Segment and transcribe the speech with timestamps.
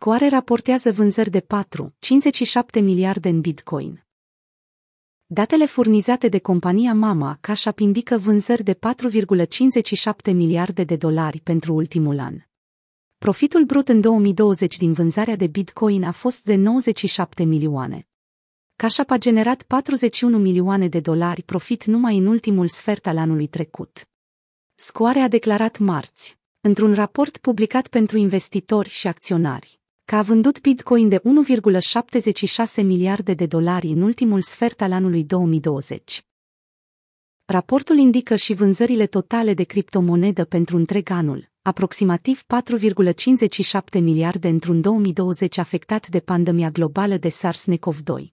[0.00, 4.06] Scoare raportează vânzări de 4,57 miliarde în Bitcoin.
[5.26, 12.18] Datele furnizate de compania Mama Cash indică vânzări de 4,57 miliarde de dolari pentru ultimul
[12.18, 12.34] an.
[13.16, 18.08] Profitul brut în 2020 din vânzarea de Bitcoin a fost de 97 milioane.
[18.76, 24.08] Cash a generat 41 milioane de dolari profit numai în ultimul sfert al anului trecut.
[24.74, 29.77] Scoare a declarat marți, într-un raport publicat pentru investitori și acționari,
[30.08, 31.22] că a vândut Bitcoin de 1,76
[32.74, 36.24] miliarde de dolari în ultimul sfert al anului 2020.
[37.44, 42.42] Raportul indică și vânzările totale de criptomonedă pentru întreg anul, aproximativ
[43.92, 48.26] 4,57 miliarde într-un 2020 afectat de pandemia globală de SARS-CoV-2.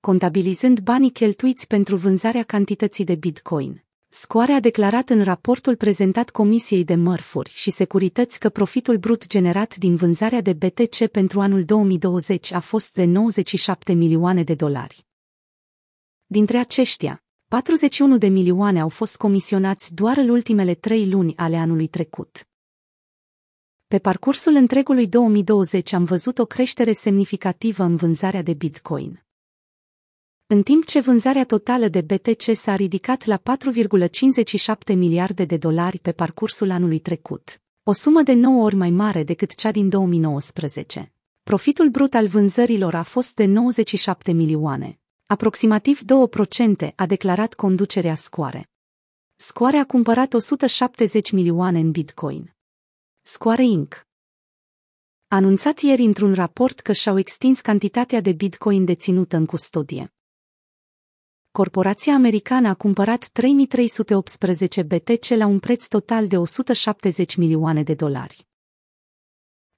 [0.00, 6.84] Contabilizând banii cheltuiți pentru vânzarea cantității de Bitcoin, Scoare a declarat în raportul prezentat Comisiei
[6.84, 12.52] de Mărfuri și Securități că profitul brut generat din vânzarea de BTC pentru anul 2020
[12.52, 15.06] a fost de 97 milioane de dolari.
[16.26, 21.86] Dintre aceștia, 41 de milioane au fost comisionați doar în ultimele trei luni ale anului
[21.86, 22.48] trecut.
[23.86, 29.25] Pe parcursul întregului 2020 am văzut o creștere semnificativă în vânzarea de Bitcoin
[30.48, 36.12] în timp ce vânzarea totală de BTC s-a ridicat la 4,57 miliarde de dolari pe
[36.12, 41.12] parcursul anului trecut, o sumă de 9 ori mai mare decât cea din 2019.
[41.42, 46.00] Profitul brut al vânzărilor a fost de 97 milioane, aproximativ
[46.88, 48.70] 2%, a declarat conducerea Scoare.
[49.36, 52.54] Scoare a cumpărat 170 milioane în Bitcoin.
[53.22, 54.06] Scoare Inc.
[55.28, 60.10] A anunțat ieri într-un raport că și-au extins cantitatea de Bitcoin deținută în custodie
[61.56, 68.46] corporația americană a cumpărat 3318 BTC la un preț total de 170 milioane de dolari.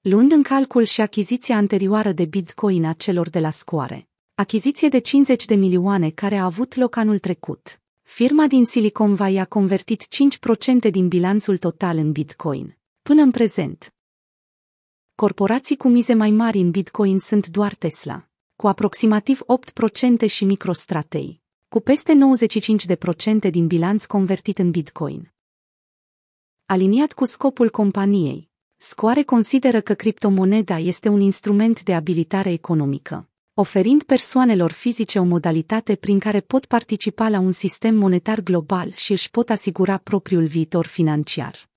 [0.00, 4.98] Luând în calcul și achiziția anterioară de Bitcoin a celor de la Scoare, achiziție de
[4.98, 10.06] 50 de milioane care a avut loc anul trecut, firma din Silicon Valley a convertit
[10.86, 13.94] 5% din bilanțul total în Bitcoin, până în prezent.
[15.14, 19.40] Corporații cu mize mai mari în Bitcoin sunt doar Tesla, cu aproximativ
[20.24, 21.37] 8% și MicroStratei,
[21.68, 22.12] cu peste
[23.46, 25.33] 95% din bilanț convertit în Bitcoin.
[26.67, 34.02] Aliniat cu scopul companiei, Scoare consideră că criptomoneda este un instrument de abilitare economică, oferind
[34.02, 39.30] persoanelor fizice o modalitate prin care pot participa la un sistem monetar global și își
[39.30, 41.68] pot asigura propriul viitor financiar.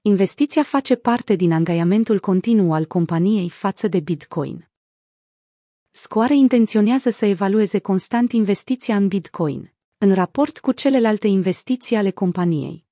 [0.00, 4.68] Investiția face parte din angajamentul continuu al companiei față de Bitcoin.
[6.00, 12.87] Scoare intenționează să evalueze constant investiția în Bitcoin, în raport cu celelalte investiții ale companiei.